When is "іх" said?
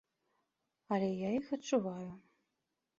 1.39-1.47